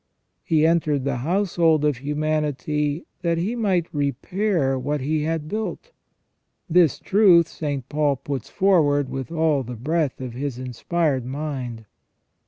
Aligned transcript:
He 0.43 0.65
entered 0.65 1.03
the 1.03 1.17
household 1.17 1.85
of 1.85 1.97
humanity 1.97 3.05
that 3.21 3.37
He 3.37 3.55
might 3.55 3.85
repair 3.93 4.79
what 4.79 4.99
He 4.99 5.21
had 5.25 5.47
built. 5.47 5.91
This 6.67 6.97
truth 6.97 7.47
St. 7.47 7.87
Paul 7.87 8.15
puts 8.15 8.49
forward 8.49 9.09
with 9.09 9.31
all 9.31 9.61
the 9.61 9.75
breadth 9.75 10.19
of 10.19 10.33
his 10.33 10.57
inspired 10.57 11.23
mind. 11.23 11.85